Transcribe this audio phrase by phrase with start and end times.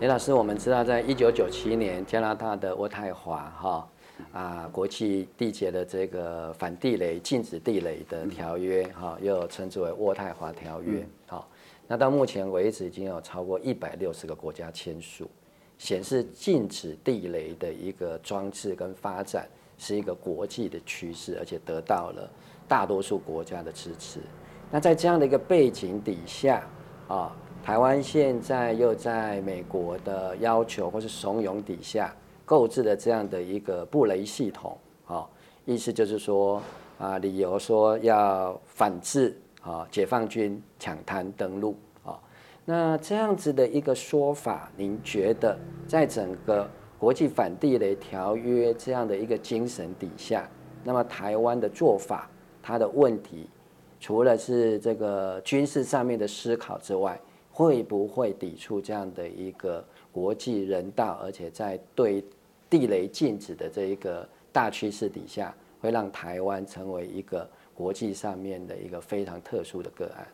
[0.00, 3.88] 李老师，我们知道，在一九九七年，加拿大的渥太华哈
[4.32, 11.06] 啊国际缔结的这个反地雷、禁止地雷的条约哈，又称之为渥太华条约。
[11.26, 11.46] 好，
[11.86, 15.28] 那到目前为止，已经有超过一百六十个国家签署，
[15.76, 19.46] 显示禁止地雷的一个装置跟发展
[19.76, 22.26] 是一个国际的趋势，而且得到了
[22.66, 24.18] 大多数国家的支持。
[24.70, 26.66] 那在这样的一个背景底下
[27.06, 27.36] 啊。
[27.62, 32.12] 台湾现在又在美国的要求或是怂恿底下
[32.44, 35.28] 购置的这样的一个布雷系统，啊，
[35.64, 36.60] 意思就是说
[36.98, 42.18] 啊，理由说要反制啊，解放军抢滩登陆啊，
[42.64, 50.48] 那这样子的一个说法，您觉得在整个国际反地雷条约这样的一个精神底下，
[50.82, 52.28] 那么台湾的做法，
[52.60, 53.48] 它的问题，
[54.00, 57.20] 除了是这个军事上面的思考之外，
[57.60, 62.24] 会不会抵触这样的一个国际人道，而且在对
[62.70, 70.26] 地雷禁止的这一个大趋势底下，会让台湾成为一个国际上面的一个非常特殊的个案？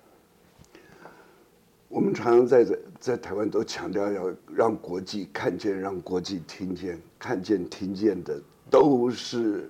[1.89, 9.69] 我们常常在在在台湾都强调要让国际看见，让国际听见，看见听见的都是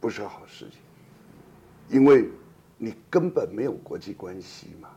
[0.00, 0.80] 不是好事情，
[1.90, 2.30] 因为
[2.78, 4.88] 你根本没有国际关系嘛。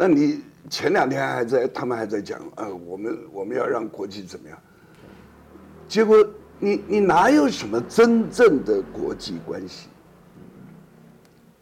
[0.00, 4.56] 那你前两天还在，他们还在讲，呃，我们我们要让国际怎么样？
[5.88, 6.16] 结果
[6.60, 9.88] 你你哪有什么真正的国际关系？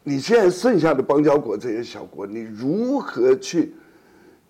[0.02, 3.74] 你现在剩下的邦交国这些小国，你如何去？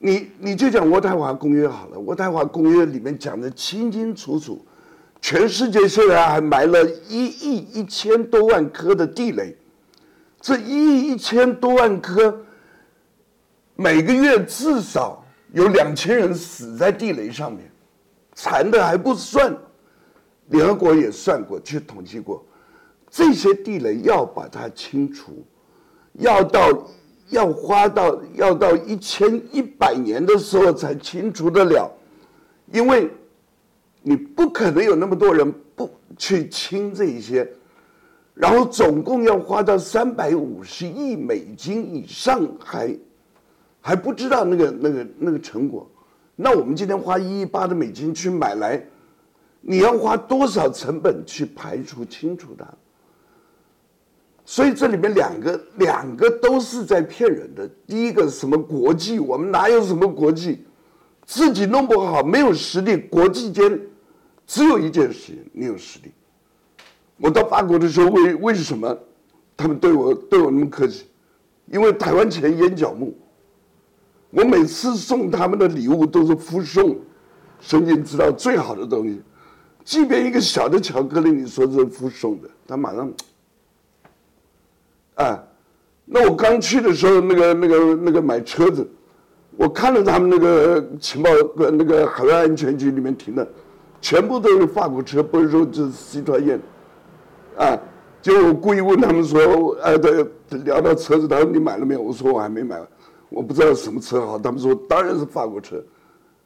[0.00, 4.60] 你你就讲渥太华公约好了，渥太华公约里面讲的清清楚楚，
[5.20, 9.56] 全世界现在还埋了一亿一千多万颗的地雷，
[10.40, 12.42] 这一亿一千多万颗。
[13.78, 17.70] 每个月至少有两千人死在地雷上面，
[18.32, 19.54] 残的还不算，
[20.46, 22.42] 联合国也算过，去统计过，
[23.10, 25.44] 这些地雷要把它清除，
[26.14, 26.88] 要到
[27.28, 31.90] 要花到要到一千一百年的时候才清除得了，
[32.72, 33.10] 因为
[34.00, 37.46] 你不可能有那么多人不去清这些，
[38.32, 42.96] 然后总共要花到三百五十亿美金以上还。
[43.86, 45.88] 还不知道那个那个那个成果，
[46.34, 48.84] 那我们今天花一亿八的美金去买来，
[49.60, 52.66] 你要花多少成本去排除清除它？
[54.44, 57.70] 所以这里面两个两个都是在骗人的。
[57.86, 60.64] 第一个什么国际，我们哪有什么国际？
[61.24, 63.80] 自己弄不好没有实力，国际间
[64.48, 66.10] 只有一件事情，你有实力。
[67.18, 68.98] 我到法国的时候，为为什么
[69.56, 71.06] 他们对我对我那么客气？
[71.66, 73.16] 因为台湾前眼角木。
[74.36, 76.94] 我每次送他们的礼物都是附送，
[77.58, 79.22] 神经知道最好的东西，
[79.82, 83.10] 即便一个小的巧克力，你说是附送的，他马上，
[85.14, 85.42] 啊，
[86.04, 88.86] 那我刚去的时候，那个那个那个买车子，
[89.56, 93.48] 我看了他们那个情报那个海外安全局里面停的，
[94.02, 96.60] 全部都是法国车，不是说就是西团宴，
[97.56, 97.74] 啊，
[98.20, 100.28] 就我故意问他们说，哎，对，
[100.62, 102.02] 聊到车子，他说你买了没有？
[102.02, 102.78] 我说我还没买。
[103.28, 105.82] 我不知道什么车好，他们说当然是法国车。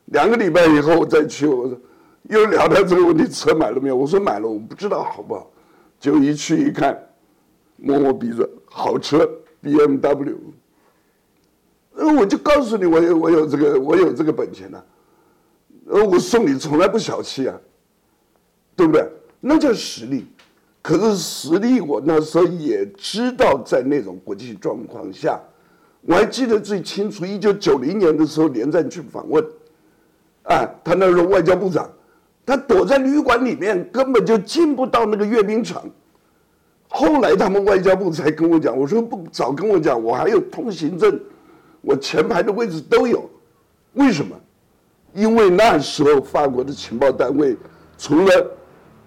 [0.06, 1.78] 两个礼拜以后我再去，我说
[2.24, 3.96] 又聊到这个问题，车买了没有？
[3.96, 5.48] 我说买了，我不知道好不好。
[6.00, 6.98] 就一去一看，
[7.76, 9.30] 摸摸鼻子，好车
[9.60, 10.38] ，B M W。
[11.94, 14.82] 呃，我就告诉你，我有我有这个我有这个本钱呐。
[15.86, 17.60] 呃，我送你从来不小气啊，
[18.74, 19.06] 对不对？
[19.38, 20.26] 那叫实力。
[20.82, 25.38] 可是实力，我那时候也知道，在那种国际状况下。
[26.02, 29.44] 我还记得最清楚，一九九零年的时候，连战去访问，
[30.44, 31.88] 啊，他那时候外交部长，
[32.46, 35.84] 他躲在旅馆里面，根本就进不到那个阅兵场。
[36.88, 41.20] 后来他们外交部才跟我讲，我说不早跟我讲，我还有通行证，
[41.82, 43.28] 我前排的位置都有。
[43.92, 44.34] 为什么？
[45.12, 47.56] 因为那时候法国的情报单位，
[47.98, 48.46] 除了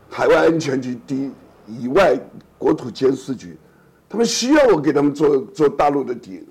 [0.09, 1.31] 海外安全局第一
[1.83, 2.19] 以外，
[2.57, 3.57] 国土监视局，
[4.07, 6.43] 他们需要我给他们做做大陆的底。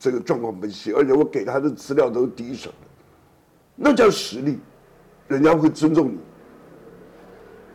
[0.00, 2.76] 这个状况分析，而且我给他的资料都是第一手的，
[3.76, 4.58] 那叫实力，
[5.28, 6.18] 人家会尊重你。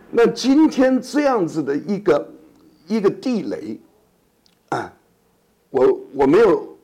[0.09, 2.33] 那今天这样子的一个
[2.87, 3.79] 一个地雷，
[4.69, 4.91] 啊，
[5.69, 6.77] 我我没有，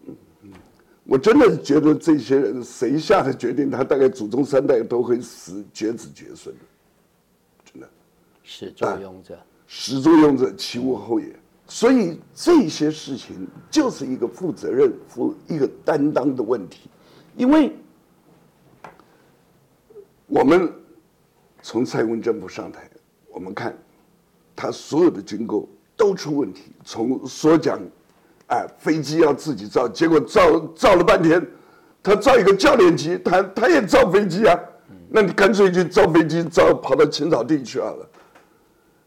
[1.05, 6.61] 我真的觉得这些人谁下的决定，他大概祖宗三代都会死，绝子绝孙的，
[7.65, 7.89] 真的。
[8.43, 11.35] 始作俑者，始作俑者，其无后也。
[11.73, 16.89] 所以这些事情就是一个负责任、负一个担当的问题，
[17.37, 17.73] 因为
[20.27, 20.69] 我们
[21.61, 22.91] 从蔡英文政府上台，
[23.29, 23.73] 我们看
[24.53, 25.65] 他所有的军购
[25.95, 26.73] 都出问题。
[26.83, 27.79] 从所讲，
[28.47, 31.41] 哎，飞机要自己造，结果造造了半天，
[32.03, 34.59] 他造一个教练机，他他也造飞机啊。
[35.09, 38.09] 那你干脆就造飞机，造跑到青草地去好了。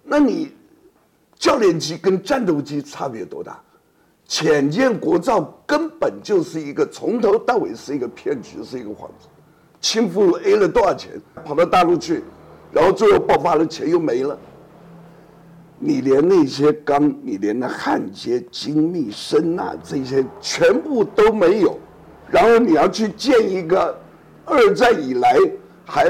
[0.02, 0.50] 那你
[1.44, 3.60] 教练机跟战斗机差别多大？
[4.26, 9.28] 浅见国造根本就是一个从头到尾是一个骗局，是一个幌子。
[9.78, 12.24] 清付 A 了多少钱，跑到大陆去，
[12.72, 14.38] 然后最后爆发了，钱又没了。
[15.78, 21.78] 你连那些钢，你连那焊接、精密、声呐这些全部都没有，
[22.30, 23.94] 然后你要去建一个
[24.46, 25.38] 二战以来
[25.84, 26.06] 还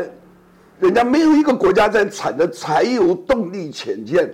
[0.78, 4.32] 人家没有一个国家在产的柴油动力潜舰，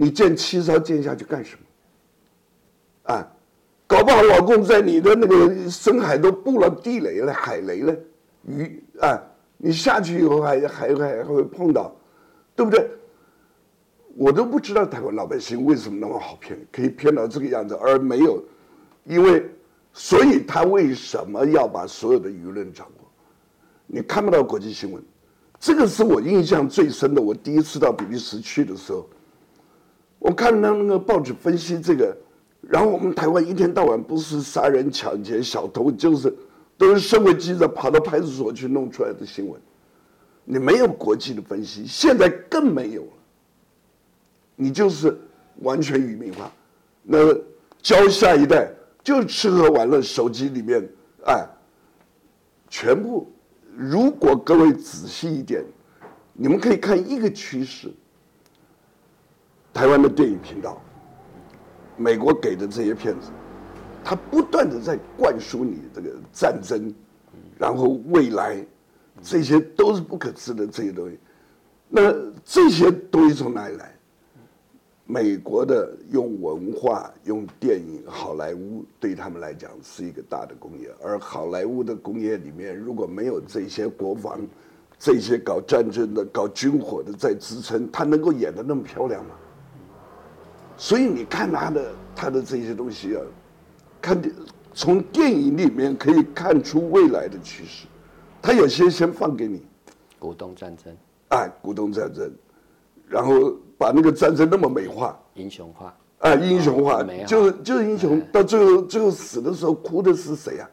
[0.00, 3.12] 你建七艘舰下去干什么？
[3.12, 3.32] 啊，
[3.86, 7.94] 搞不好老公在你的那个深海都布了地雷了、海雷了，
[8.46, 9.20] 鱼啊，
[9.58, 11.94] 你下去以后还还还还会碰到，
[12.56, 12.90] 对不对？
[14.16, 18.42] 我都不知道台湾老百姓为什么那么好骗，可以骗到这个样子，而没有，
[19.04, 19.44] 因为，
[19.92, 23.06] 所以他为什么要把所有的舆论掌握？
[23.86, 25.02] 你看不到国际新闻，
[25.58, 27.20] 这个是我印象最深的。
[27.20, 29.06] 我第一次到比利时去的时候，
[30.20, 32.16] 我看到那个报纸分析这个。
[32.68, 36.32] 然后我们台湾一天到晚不是杀人抢劫、小偷，就是
[36.76, 39.58] 都是社会记者跑到派出所去弄出来的新闻。
[40.44, 43.12] 你没有国际的分析，现在更没有了。
[44.56, 45.18] 你就是
[45.60, 46.52] 完全愚民化，
[47.02, 47.18] 那
[47.80, 48.70] 教下一代
[49.02, 50.86] 就吃喝玩乐，手机里面
[51.24, 51.44] 哎，
[52.68, 53.26] 全部。
[53.74, 55.64] 如果各位仔细一点，
[56.34, 57.90] 你们可以看一个趋势：
[59.72, 60.80] 台湾的电影频道。
[61.96, 63.28] 美国给的这些片子，
[64.02, 66.94] 他不断的在灌输你这个战争，
[67.58, 68.64] 然后未来，
[69.20, 71.18] 这些都是不可知的这些东西。
[71.90, 72.10] 那
[72.42, 73.94] 这些东西从哪里来？
[75.04, 84.40] 美国的用文化、用电影、好莱坞对他们来讲是一个大的工业，而好莱坞的工业里面如果没有这些国防、
[84.98, 89.34] 这些搞战争的、搞军火的在支撑，他能够演的那么漂亮吗？
[90.80, 93.20] 所以你看他的他的这些东西啊，
[94.00, 94.18] 看
[94.72, 97.86] 从电影里面可以看出未来的趋势。
[98.40, 99.62] 他有些先放给你，
[100.18, 100.96] 鼓动战争，
[101.28, 102.32] 哎，鼓动战争，
[103.06, 110.70] 然后把那个战争那么美化，英雄化，哎，英雄化，就是就是英雄，到最后最后死的时候哭的是谁呀？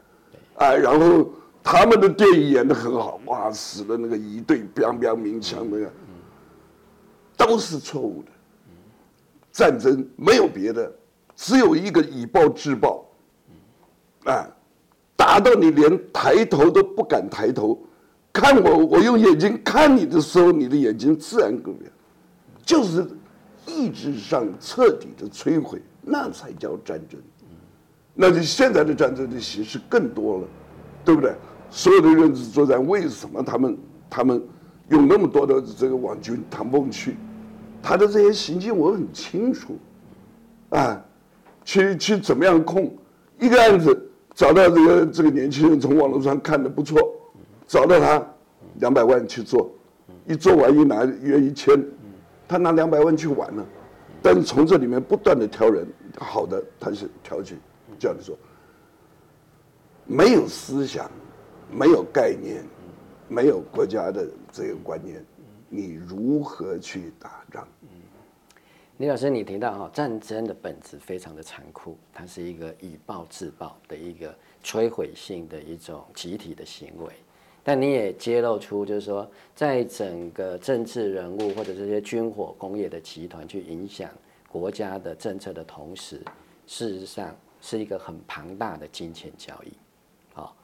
[0.56, 1.30] 哎，然后
[1.62, 5.92] 他们的电影演的很好，哇，死的那个一队彪彪鸣枪那个，
[7.36, 8.30] 都是错误的。
[9.58, 10.88] 战争没有别的，
[11.34, 13.04] 只有一个以暴制暴，
[14.24, 14.46] 啊，
[15.16, 17.76] 打到你连抬头都不敢抬头，
[18.32, 21.90] 看我，我用眼睛看你的时候，你的眼睛自然改变，
[22.64, 23.04] 就是
[23.66, 27.20] 意志上彻底的摧毁，那才叫战争。
[28.14, 30.46] 那就现在的战争的形式更多了，
[31.04, 31.34] 对不对？
[31.68, 33.76] 所有的认知作战，为什么他们
[34.08, 34.40] 他们
[34.90, 37.16] 用那么多的这个网军唐凤去？
[37.82, 39.78] 他的这些行径我很清楚，
[40.70, 41.02] 啊，
[41.64, 42.94] 去去怎么样控
[43.38, 47.00] 一个案子，找到这个这个年轻人从网络上看的不错，
[47.66, 48.24] 找到他
[48.80, 49.70] 两百万去做，
[50.26, 51.82] 一做完一拿约一千，
[52.46, 53.64] 他拿两百万去玩了，
[54.20, 55.86] 但是从这里面不断的挑人，
[56.18, 57.56] 好的他是挑去，
[57.98, 58.36] 叫你说，
[60.04, 61.10] 没有思想，
[61.72, 62.62] 没有概念，
[63.28, 65.24] 没有国家的这个观念。
[65.70, 67.68] 你如何去打仗？
[68.98, 77.12] 李老师，你提到哈，战争的本质非常的残酷，它是一个以暴制暴的一个摧毁性的一种集体的行为。
[77.62, 84.10] 但你也揭露出，就是说，在整个政治人物或者这些军火工业的集团去影响
[84.48, 86.20] 国家的政策的同时，
[86.66, 89.72] 事实上是一个很庞大的金钱交易。
[90.34, 90.56] 好，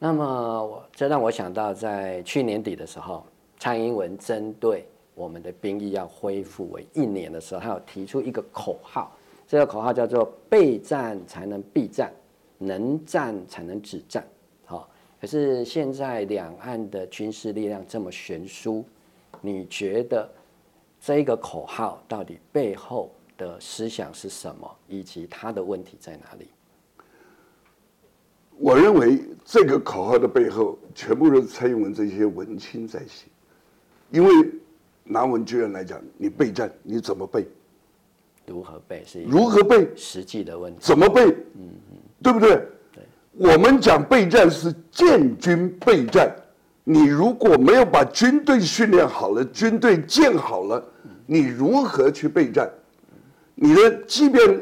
[0.00, 0.24] 那么
[0.66, 3.24] 我这让我想到，在去年底的时候。
[3.60, 4.86] 蔡英文针对
[5.18, 9.10] 我们的兵役要恢复为一年的时候，他有提出一个口号，
[9.48, 12.12] 这个口号叫做“备战才能避战，
[12.56, 14.24] 能战才能止战”。
[14.64, 14.88] 好，
[15.20, 18.84] 可是现在两岸的军事力量这么悬殊，
[19.40, 20.30] 你觉得
[21.00, 26.46] 这个口号到底背后的思想是什么，以及它的问题在哪里？
[28.56, 33.26] 我认为这个口号的背后，全部是蔡英文这些文青在写。
[34.10, 34.50] 因为
[35.08, 37.46] 拿文军人来讲，你备战你怎么备？
[38.46, 40.78] 如何备是如何备实际的问题？
[40.80, 41.22] 怎么备？
[41.26, 42.62] 嗯嗯，对不对？
[42.92, 43.02] 对。
[43.32, 46.34] 我们讲备战是建军备战，
[46.84, 50.82] 你如果没有把军队训练好了，军队建好了，
[51.26, 52.70] 你如何去备战？
[53.54, 54.60] 你的即便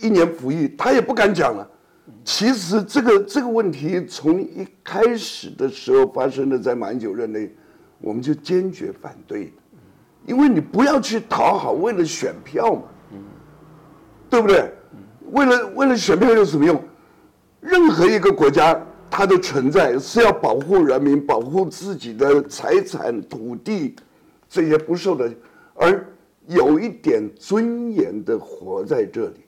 [0.00, 1.68] 一年服役，他也不敢讲了。
[2.24, 7.50] 其实这个这个问题从一开始的时候发生的，在马英九任内，
[8.00, 9.52] 我们就坚决反对，
[10.28, 12.82] 因为你不要去讨好，为了选票嘛，
[14.28, 14.70] 对不对？
[15.32, 16.80] 为了为了选票有什么用？
[17.60, 18.80] 任何一个国家，
[19.10, 23.96] 它的存在是要保护人民、保护自己的财产、土地
[24.48, 25.32] 这些不受的，
[25.74, 26.06] 而
[26.46, 29.40] 有一点尊严的活在这里。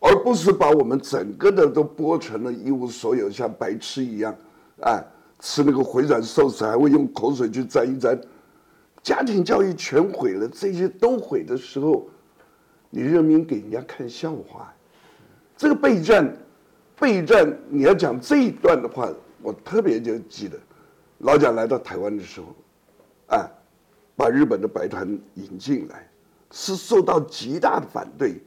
[0.00, 4.34] 而不是把我们整个的都剥成了一无所有，像白痴一样，
[4.80, 4.98] 啊，
[5.40, 8.18] 吃那个回转寿司还会用口水去沾一沾，
[9.02, 12.08] 家庭教育全毁了，这些都毁的时候，
[12.90, 14.74] 你人民给人家看笑话。
[15.56, 16.36] 这个备战，
[16.98, 20.58] 备战，你要讲这一段的话，我特别就记得，
[21.18, 22.54] 老蒋来到台湾的时候，
[23.36, 23.48] 啊，
[24.16, 26.08] 把日本的白团引进来，
[26.50, 28.40] 是受到极大的反对。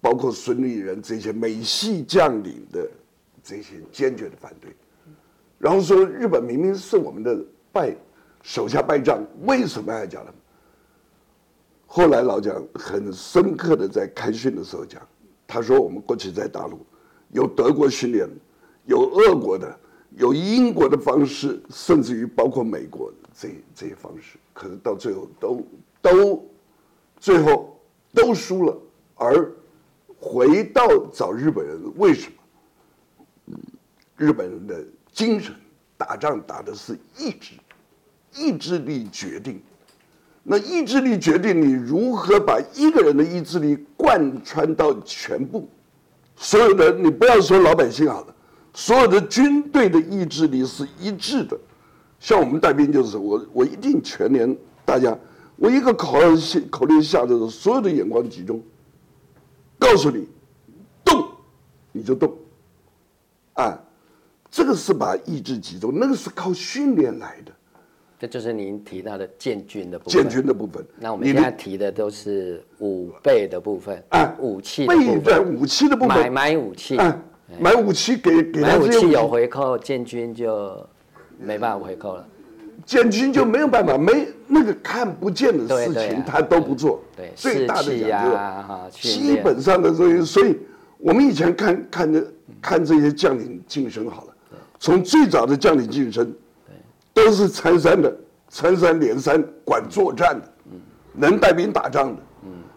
[0.00, 2.88] 包括孙立人这些美系将领的
[3.42, 4.70] 这些坚决的反对，
[5.58, 7.36] 然后说日本明明是我们的
[7.72, 7.92] 败
[8.42, 10.32] 手下败将，为什么要讲呢？
[11.86, 15.00] 后来老蒋很深刻的在开训的时候讲，
[15.46, 16.84] 他说我们过去在大陆
[17.32, 18.28] 有德国训练，
[18.84, 19.78] 有俄国的，
[20.16, 25.66] 有英国的方式，甚至于包括美国这这些方式，可是到最后都
[26.02, 26.50] 都
[27.18, 27.78] 最后
[28.12, 28.76] 都输了，
[29.14, 29.52] 而。
[30.20, 32.28] 回到找日本人，为什
[33.46, 33.56] 么？
[34.16, 35.54] 日本人的精神，
[35.96, 37.54] 打仗打的是意志，
[38.38, 39.60] 意志力决定。
[40.42, 45.68] 那意志力决定你如何把一个人的意志力贯穿到全部。
[46.36, 48.34] 所有的你不要说老百姓好了，
[48.72, 51.58] 所有的军队的意志力是一致的。
[52.20, 55.16] 像我们带兵就是我，我一定全年大家，
[55.56, 58.62] 我一个口号下口令下的时候，所有的眼光集中。
[59.78, 60.26] 告诉你，
[61.04, 61.28] 动，
[61.92, 62.36] 你就动，
[63.52, 63.78] 啊，
[64.50, 67.52] 这个是把意志集中，那个是靠训练来的。
[68.18, 70.22] 这就是您提到的建军的部分。
[70.22, 70.84] 建军的部分。
[70.98, 76.98] 那我们现在提的都是武备的部分，啊，武器备战武器的部分，买买武器，
[77.60, 80.84] 买武器给给买武器有回扣，建军就
[81.38, 82.26] 没办法回扣了。
[82.84, 87.02] 建军就没有办法，没那个看不见的事情，他都不做。
[87.14, 90.56] 对，最大的讲究，基本上的这些，所以
[90.96, 92.26] 我们以前看看的
[92.62, 94.34] 看这些将领晋升好了，
[94.78, 96.32] 从最早的将领晋升，
[97.24, 98.16] 都是参山的，
[98.48, 100.48] 参山连山管作战的，
[101.12, 102.22] 能带兵打仗的，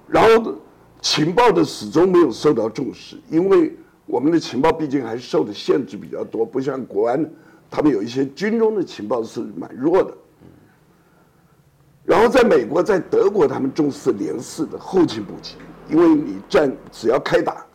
[0.07, 0.53] 然后
[1.01, 7.29] 情报的始终没有受到重视，因为我们的情报毕竟还受的限制比较多，不像国安。
[7.69, 10.13] 他们有一些军中的情报是蛮弱的，
[12.03, 17.65] 然后在美国、在德国，他们重视连四的后勤补给，因为你战只要开打，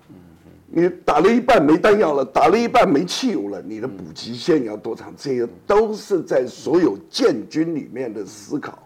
[0.78, 5.10] 你打了一半没弹药了，打了一半没汽油了，你的补给线要多长？
[5.16, 8.78] 这些都是在所有建军里面的思考，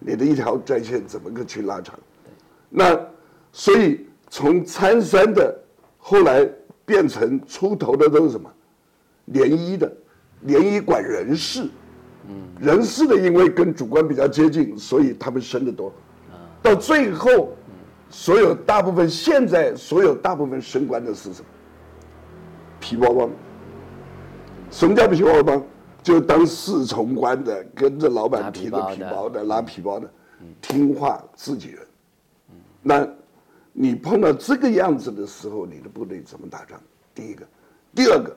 [0.00, 1.96] 你的一条战线怎么个去拉长？
[2.68, 3.00] 那
[3.52, 5.56] 所以从参山的
[5.96, 6.44] 后来
[6.84, 8.52] 变成出头的都是什么？
[9.26, 9.90] 联一的。
[10.42, 11.68] 联谊管人事，
[12.28, 15.92] 嗯，人事的因为跟主官比较接近，所以他们升得多。
[16.60, 17.56] 到最后，
[18.08, 21.46] 所有大部分现在所有大部分升官的是什么？
[22.80, 23.30] 皮包帮。
[24.70, 25.62] 什么叫皮包帮？
[26.02, 30.08] 就当侍从官的，跟着老板提着皮包的，拉皮包的，
[30.60, 31.84] 听话自己人。
[32.80, 33.08] 那，
[33.72, 36.80] 你碰到这个样子的时候，你的部队怎么打仗？
[37.12, 37.44] 第一个，
[37.92, 38.36] 第二个。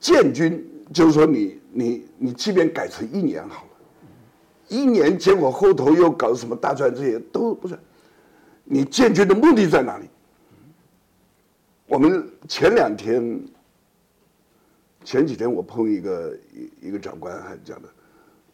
[0.00, 3.69] 建军就是说，你你你，即便改成一年好了，
[4.70, 7.78] 一年结果后头又搞什么大专，这些都不是。
[8.64, 10.08] 你建军的目的在哪里？
[11.86, 13.44] 我们前两天、
[15.04, 17.88] 前几天我碰一个一一个长官还讲的，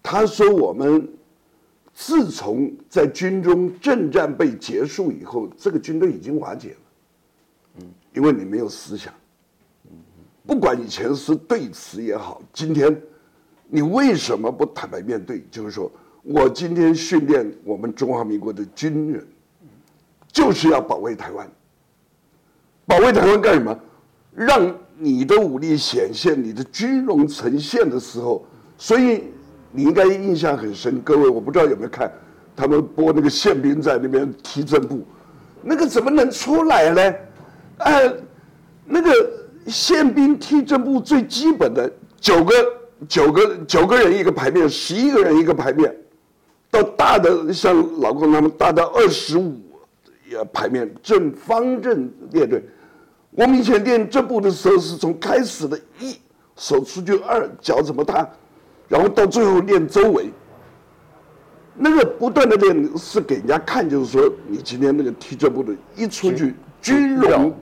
[0.02, 1.06] 他说我们
[1.92, 7.86] 自从在军中政战被结束以后，这个军队已经瓦解了。
[8.14, 9.12] 因为你没有思想。
[10.46, 12.98] 不管以前是对词也好，今天
[13.68, 15.44] 你为什么不坦白面对？
[15.50, 15.92] 就是说
[16.28, 19.24] 我今天训练我们中华民国的军人，
[20.32, 21.48] 就是要保卫台湾。
[22.84, 23.78] 保卫台湾干什么？
[24.34, 28.44] 让你的武力显现，你的军容呈现的时候，
[28.76, 29.24] 所以
[29.70, 31.00] 你应该印象很深。
[31.02, 32.10] 各位，我不知道有没有看
[32.56, 35.06] 他们播那个宪兵在那边踢正步，
[35.62, 37.14] 那个怎么能出来呢？
[37.78, 38.12] 哎，
[38.84, 39.10] 那个。
[39.66, 42.54] 宪兵踢正步最基本的九个
[43.08, 45.92] 九个九个人一个排面，十一个人一个排面，
[46.76, 49.54] 到大的像老公他们大到二十五
[50.52, 52.62] 排面，正方正列队。
[53.30, 56.18] 我们以前练这步的时候，是从开始的一
[56.56, 58.28] 手出去二脚怎么踏，
[58.88, 60.30] 然后到最后练周围。
[61.78, 67.54] 那个不断的练是给人家看，就是说你今天那个踢这步的一出去，军容，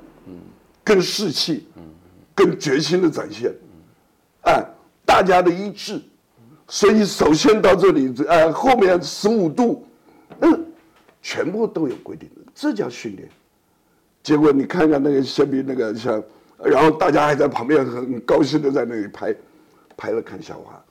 [0.83, 1.68] 更士气，
[2.35, 3.52] 更决心的展现，
[4.42, 4.64] 哎，
[5.04, 6.00] 大家的一致，
[6.75, 9.87] 所以首先到这里，呃，后面十五度，
[10.40, 10.66] 嗯，
[11.23, 13.28] 全部都有规定的，这叫训练。
[14.25, 16.21] 结果你看看那个宪兵那个像，
[16.59, 19.33] 然后大家还在旁边很高兴的在那里拍，
[19.97, 20.85] 拍了看笑话，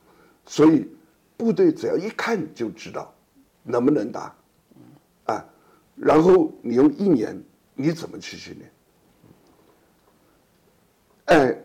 [0.45, 0.87] 所以
[1.35, 3.13] 部队只要一看就知道
[3.61, 4.33] 能不能打，
[5.25, 5.45] 啊，
[5.97, 7.37] 然后你用一年
[7.75, 8.71] 你怎么去训练？
[11.25, 11.57] 哎，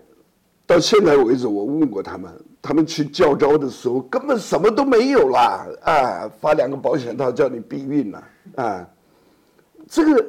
[0.67, 8.89] 到现在为止我问过他们，他们去教招的时候根本什么都没有啦，啊，发两个保险套叫你避孕了，啊，
[9.87, 10.27] 这个。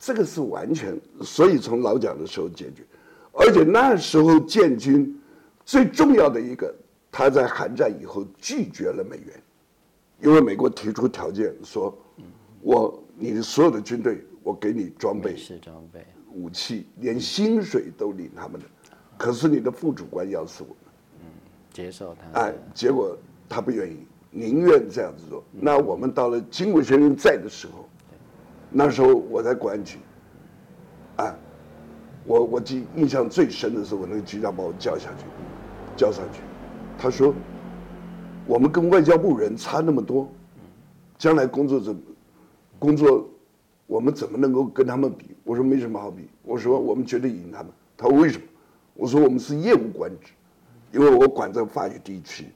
[0.00, 2.84] 这个是完全，所以从老蒋的时候解决，
[3.32, 5.20] 而且那时候建军
[5.64, 6.72] 最重要的一个，
[7.10, 9.42] 他在韩战以后拒绝了美元，
[10.22, 11.92] 因为美国提出条件说，
[12.60, 18.66] 我你的所有的军队我给你装备，是装备，武器，连薪水都领他们的，
[19.16, 20.62] 可是你的副主官要死
[21.78, 23.16] 接受他，哎，结果
[23.48, 25.44] 他不愿意，宁愿这样子做。
[25.52, 27.88] 那我们到了金国先生在的时候。
[28.68, 29.96] 那时候我在公安局，
[31.16, 31.34] 啊，
[32.26, 35.24] 我我记印象最深的是我那个局长把我叫下去，
[35.96, 36.40] 叫上去，
[36.98, 37.32] 他说，
[38.44, 40.28] 我们跟外交部人差那么多，
[41.16, 42.00] 将来工作怎么
[42.80, 43.24] 工作，
[43.86, 45.30] 我们怎么能够跟他们比？
[45.44, 47.70] 我说没什么好比，我说我们绝对赢他们。
[47.96, 48.44] 他说为什么？
[48.94, 50.32] 我说我们是业务官职，
[50.92, 52.46] 因为我管这个法语地区，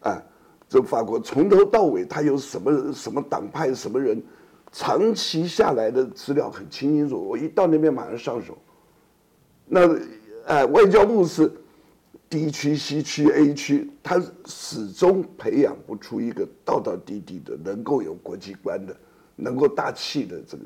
[0.00, 0.22] 啊，
[0.68, 4.22] 这法国从头到尾他有什么什么党派什么人。
[4.72, 8.58] 长期下来的资料很清清楚，我一到那边马上上手。
[9.64, 9.80] 那，
[10.44, 11.50] 哎，外交部是
[12.28, 18.94] D 区、C 区、A 区，他始终培养不出一个道道地地的、能够有国际观的、
[19.36, 20.64] 能够大气的这个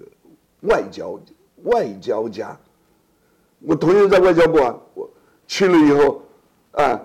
[0.63, 1.21] 外交
[1.65, 2.59] 外交家。
[3.61, 5.09] 我同学在外交部啊，我
[5.47, 6.23] 去了以后，
[6.73, 7.01] 啊，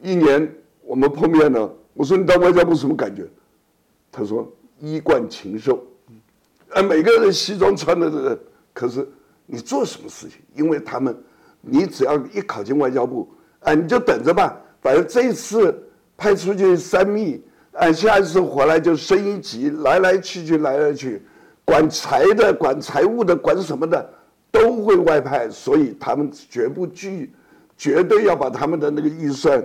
[0.00, 3.26] 一年我们碰面了，我说你到外交部什么感觉？
[4.10, 4.50] 他说
[4.80, 5.84] 衣冠禽兽。
[6.70, 8.38] 啊，每个人西装穿的这个，
[8.74, 9.08] 可是
[9.46, 10.38] 你做什么事情？
[10.54, 11.16] 因为他们，
[11.62, 13.28] 你只要一考进外交部，
[13.60, 14.54] 啊，你就等着吧。
[14.80, 15.74] 反正这一次
[16.16, 21.22] 派出去三密，啊，下一次回来就升一级，来来去去，来来去，
[21.64, 24.08] 管财的、管财务的、管什么的，
[24.50, 27.32] 都会外派，所以他们绝不拒，
[27.78, 29.64] 绝对要把他们的那个预算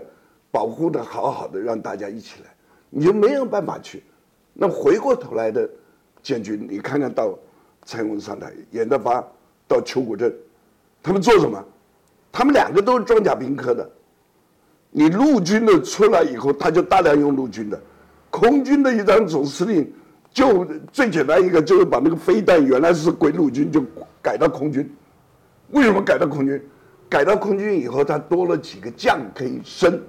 [0.50, 2.50] 保护的好好的，让大家一起来，
[2.90, 4.02] 你就没有办法去。
[4.54, 5.70] 那回过头来的。
[6.22, 7.38] 建军，你看看到
[7.84, 9.22] 蔡英文上台，严德发
[9.68, 10.34] 到邱国正，
[11.02, 11.62] 他们做什么？
[12.32, 13.92] 他们两个都是装甲兵科的。
[14.90, 17.78] 你陆军的出来以后，他就大量用陆军的，
[18.30, 19.94] 空军的一张总司令，
[20.32, 23.84] 就最简单一个就是把那个飞弹原来是归陆军，就
[24.22, 24.90] 改到空军。
[25.72, 26.66] 为什么改到空军？
[27.14, 30.02] 改到空军以后，他多了几个将可以升。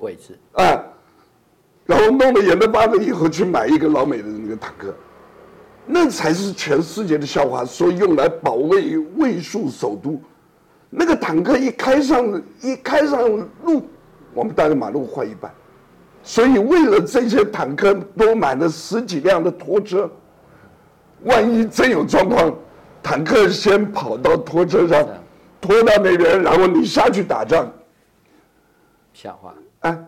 [0.00, 0.38] 位置。
[0.52, 0.84] 啊，
[1.86, 4.94] 然后弄了严德发了以后，去买一个老美的那个坦克。
[5.86, 10.20] 那才是全世界的笑话，说用来保卫卫戍首都，
[10.90, 13.26] 那个坦克一开上一开上
[13.64, 13.88] 路，
[14.34, 15.50] 我们大概马路坏一半，
[16.22, 20.08] 所以为了这些坦克多买了十几辆的拖车，
[21.24, 22.54] 万一真有状况，
[23.02, 25.08] 坦克先跑到拖车上，
[25.60, 27.70] 拖到那边，然后你下去打仗。
[29.12, 30.06] 笑话，啊，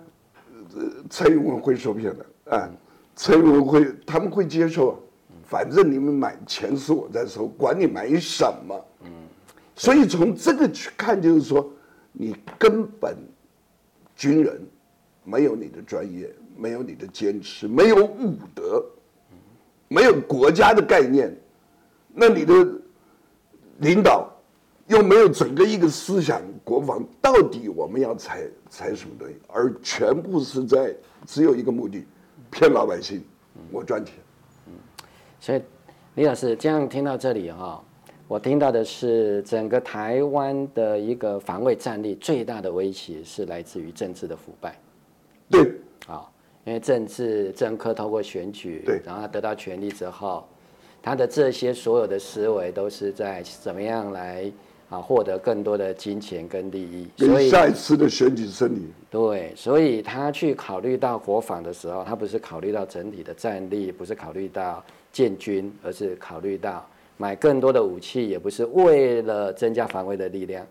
[1.10, 2.70] 蔡英文会受骗的，啊，
[3.14, 4.98] 蔡英文会他们会接受。
[5.44, 8.86] 反正你们买钱是我在收，管你买什么。
[9.04, 9.10] 嗯，
[9.76, 11.70] 所以从这个去看，就是说，
[12.10, 13.14] 你根本
[14.16, 14.58] 军人
[15.24, 18.82] 没有你的专业，没有你的坚持，没有武德，
[19.88, 21.36] 没有国家的概念，
[22.14, 22.66] 那你的
[23.80, 24.31] 领导
[24.88, 29.34] 又没有整个一个思想，国防到底我们要采采什么东西？
[29.48, 30.94] 而全部是在
[31.26, 32.04] 只有一个目的，
[32.50, 33.22] 骗老百姓，
[33.70, 34.14] 我赚钱。
[34.66, 34.72] 嗯
[35.40, 35.62] 所以，
[36.14, 37.82] 李老师这样听到这里哈，
[38.28, 44.78] 我听到的是整个台湾的一个防卫战力最大的威胁是来自于政治的腐败。
[45.50, 45.72] 对，
[46.06, 46.30] 啊，
[46.64, 50.46] 因为政治政客透过选举，对，然后他得到权力之后，
[51.02, 54.50] 他的这些所有的思维都是在怎么样来
[54.92, 70.66] 啊获得更多的金钱跟利益，所以下一次的选举胜利，对，所以他去考虑到国防的时候，他不是考虑到整体的战力，不是考虑到建军，而是考虑到买更多的武器，也不是为了增加防卫的力量，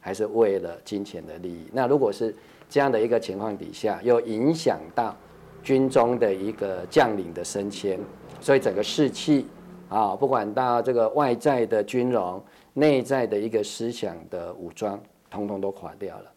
[0.00, 1.66] 还是为了金钱的利益。
[1.72, 2.32] 那如果是
[2.70, 5.16] 这样的一个情况底下，又影响到
[5.64, 7.98] 军中的一个将领的升迁，
[8.40, 9.46] 所以整个士气
[9.88, 12.40] 啊，不管到这个外在的军容、
[12.74, 16.32] 内在的一个思想的武装，通通都垮掉了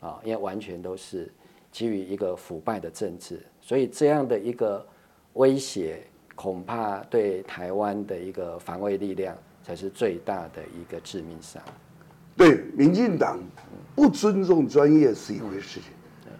[0.00, 1.32] 啊，因为完全都是
[1.72, 4.86] 基于一个腐败的政治，所以这样的一个
[5.32, 6.02] 威胁，
[6.34, 11.62] 恐怕对台湾的一个防卫力量才是最大的一个致命伤。
[12.36, 13.38] 对，民进党
[13.94, 15.90] 不尊重专业是一回事情，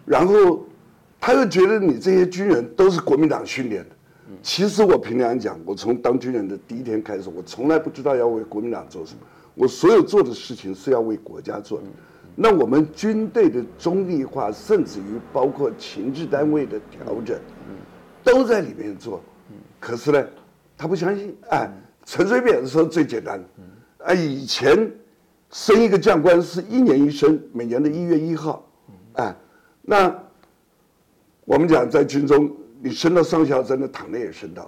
[0.05, 0.64] 然后
[1.18, 3.96] 他又觉得你这些军人都是国民党训练的。
[4.42, 9.20] 其实我凭良心讲，我从当军人的第一天开始，我从来不知道要为国民党做什么。
[9.55, 11.85] 我所有做的事情是要为国家做的。
[12.35, 17.38] 那我们军队的中立化，甚至于包括情治单位的调整，
[18.22, 19.22] 都在里面做。
[19.79, 20.26] 可是呢，
[20.76, 21.37] 他不相信。
[21.50, 21.70] 哎，
[22.05, 23.42] 陈水扁说最简单。
[23.98, 24.90] 哎，以前。
[25.53, 28.64] 升一个将官是一年一升，每年的一月一号，
[29.14, 29.35] 哎，
[29.83, 30.16] 那
[31.44, 32.48] 我们讲在军中，
[32.83, 34.64] 你升到上校，真的躺着也升到；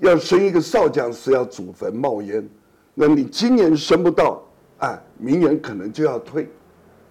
[0.00, 2.48] 要升一个少将是要祖坟冒烟，
[2.94, 4.42] 那你今年升不到，
[4.78, 6.48] 哎，明年可能就要退，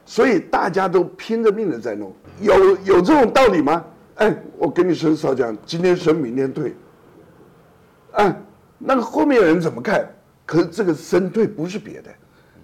[0.06, 2.12] 所以大家都拼着命的在弄，
[2.42, 3.86] 有有这种道理吗？
[4.16, 6.74] 哎，我给你升少将，今天升，明天退，
[8.14, 8.36] 哎，
[8.80, 10.10] 那个后面人怎么看？
[10.46, 12.10] 可是这个升退不是别的。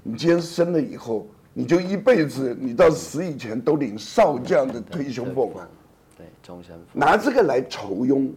[0.04, 5.68] 你今天升了以后，你就一辈子，你到死以前都领少将的退休俸啊！
[6.52, 8.30] 对，终身拿这个来酬庸，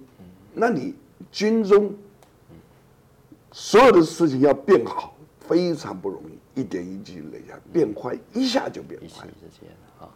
[0.53, 0.94] 那你
[1.33, 1.92] 军中
[3.50, 9.27] 所有的事情要变好，非常不容易，一点一滴累下，变坏一下就变快。
[10.00, 10.09] 啊！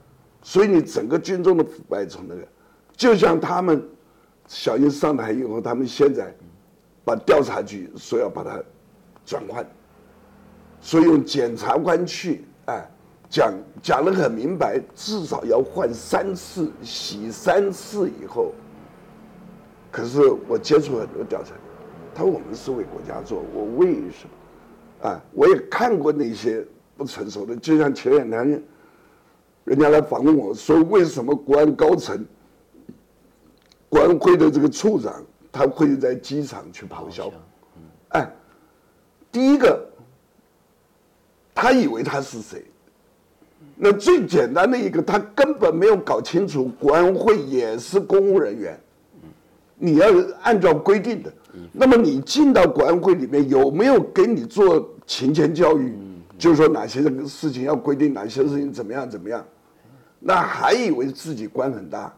[0.42, 2.46] 所以你整个军中的腐败从那个，
[2.96, 3.82] 就像他们
[4.46, 6.32] 小英上台以后，他们现在
[7.04, 8.62] 把调查局说要把它
[9.26, 9.66] 转换。
[10.80, 12.88] 所以用检察官去，哎，
[13.28, 18.52] 讲讲得很明白，至少要换三次，洗三次以后。
[19.90, 21.52] 可是我接触很多调查，
[22.14, 24.26] 他说我们是为国家做，我为什
[25.02, 25.08] 么？
[25.08, 28.62] 啊，我也看过那些不成熟的，就像前两天，
[29.64, 32.24] 人家来访问我说，为什么国安高层、
[33.88, 37.32] 国安会的这个处长，他会在机场去咆哮？
[38.08, 38.30] 哎，
[39.30, 39.84] 第一个。
[41.60, 42.64] 他以为他是谁？
[43.80, 48.78] 那最简单的一个，他根本没有搞清楚，国安会也是公务人员。
[49.76, 50.08] 你要
[50.42, 51.32] 按照规定的，
[51.72, 55.94] 那么你进到国安会里面，有没有给你做勤前教育？
[56.36, 59.44] 就是说哪些事情要规定，哪些事情怎么样怎么样？
[60.18, 62.12] 那还以为自己官很大，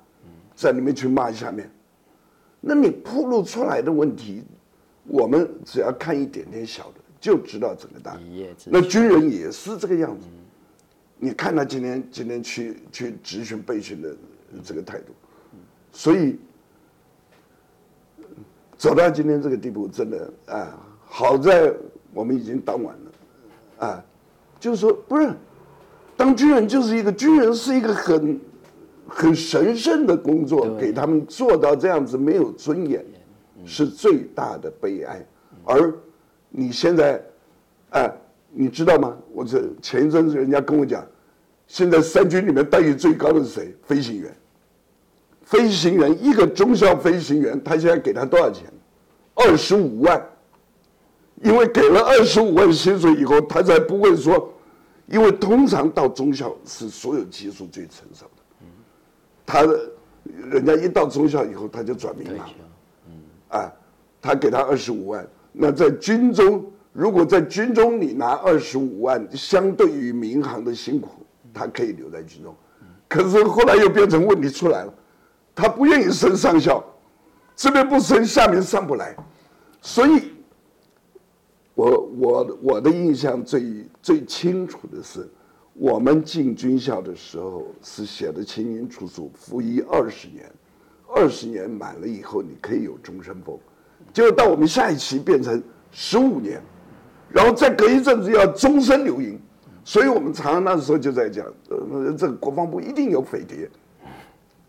[0.55, 1.71] 在里面去骂下面。
[2.61, 4.43] 那你铺露出来的问题，
[5.07, 6.95] 我们只要看一点点小的。
[7.21, 8.19] 就知道整个大，
[8.65, 10.27] 那军人也是这个样子。
[11.21, 14.17] 你看他今天今天去去执行备训的
[14.65, 15.13] 这个态度，
[15.93, 16.39] 所以
[18.79, 21.73] 走到今天这个地步，真的啊，好在
[22.15, 24.05] 我们已经当完了，啊，
[24.59, 25.31] 就是说不是
[26.17, 28.41] 当军人就是一个军人是一个很
[29.07, 33.05] 很神圣的工作，给他们做到这样子没有尊严，
[33.67, 35.25] 是最大的悲哀，
[35.65, 35.95] 而。
[36.53, 37.23] 你现在，
[37.91, 38.13] 哎，
[38.51, 39.17] 你知道吗？
[39.33, 41.07] 我这前一阵子人家跟我讲，
[41.67, 43.75] 现在三军里面待遇最高的是谁？
[43.83, 44.35] 飞行员。
[45.43, 48.67] 飞行员一个中校飞行员，他现在给他多少钱？
[49.35, 50.25] 二十五万。
[51.43, 54.53] 因为给了二十五万薪水以后，他才不会说，
[55.07, 58.43] 因为通常到中校是所有技术最成熟的。
[59.47, 59.91] 他的，
[60.51, 62.51] 人家一到中校以后，他就转民航。
[63.09, 63.13] 嗯。
[63.49, 63.73] 啊，
[64.21, 65.27] 他给他二十五万。
[65.51, 71.25] 那在军中，如果在军中你拿二十五万，相对于民航的辛苦，
[71.55, 72.55] 他可以留在军中。
[73.09, 74.95] 可是后来又变成问题出来了，
[75.55, 76.85] 他不愿意升上校，
[77.57, 79.17] 这边不升，下面上不来。
[79.81, 80.33] 所以，
[81.75, 85.29] 我我我的印象最最清楚的是，
[85.75, 90.53] 我们进军校的时候是写的清清楚楚，服役二十年，
[91.09, 93.59] 二十年满了以后，你可以有终身俸。
[94.13, 96.63] 就到我们下一期变成十五年，
[97.33, 99.41] 然后再隔一阵子要终身留营，
[99.85, 103.71] 所以我们常常那时候就在讲，呃，这个国防部一定有匪谍，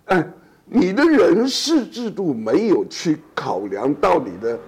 [0.06, 0.28] 哎，
[0.65, 4.60] 你的人事制度没有去考量到你的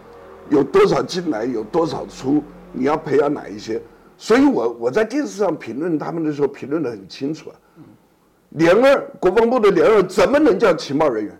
[0.49, 3.82] 有多少进来，有多少出，你要培养哪一些，
[4.17, 7.56] 所以我我在电视上评论他们的时候，评论的很清楚啊。
[8.49, 11.39] 连二国防部的连二怎么能叫情报人员？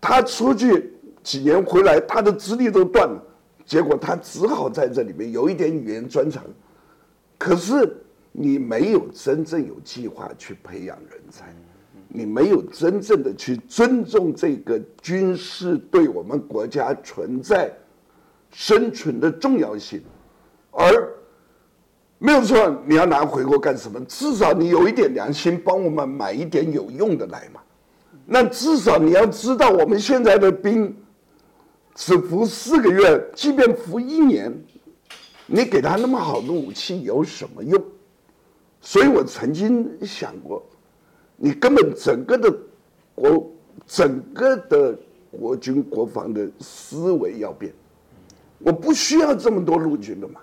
[0.00, 3.22] 他出去几年回来，他的资历都断了，
[3.68, 6.42] 结果他只好在这里面有一点语言专长。
[7.38, 7.96] 可是
[8.32, 11.54] 你没有真正有计划去培养人才，
[12.08, 17.70] 你没有真正的去尊重这个军事对我们国家存在
[18.50, 20.02] 生存的重要性，
[20.72, 21.14] 而。
[22.20, 24.04] 没有错，你要拿回国干什么？
[24.06, 27.60] 至少你有一点良心，帮我们买一点有用的来嘛。
[28.26, 30.92] 那至少你要知道，我们现在的兵
[31.98, 34.56] 只服四个月，即便服一年，
[35.46, 37.82] 你给他那么好的武器有什么用？
[38.80, 40.64] 所以我曾经想过，
[41.36, 42.56] 你根本整个的
[43.16, 43.50] 国，
[43.84, 44.96] 整个的
[45.32, 47.74] 国军国防的思维要变。
[48.60, 50.40] 我不需要这么多陆军的嘛。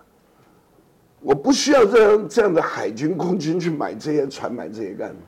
[1.21, 5.21] 我不需要这样这样的海军、空军去买这些船、买这些干嘛？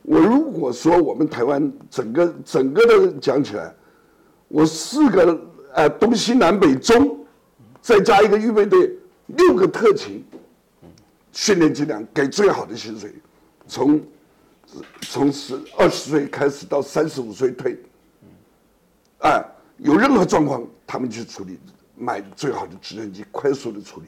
[0.00, 3.70] 我如果说我们台湾整个整个的讲起来，
[4.48, 5.38] 我四个
[5.74, 7.24] 呃东西南北中，
[7.80, 8.92] 再加一个预备队，
[9.26, 10.24] 六个特勤，
[11.32, 13.12] 训练质量给最好的薪水，
[13.66, 14.00] 从
[15.02, 17.78] 从十二十岁开始到三十五岁退，
[19.18, 19.42] 啊，
[19.78, 21.58] 有任何状况他们去处理，
[21.96, 24.06] 买最好的直升机，快速的处理。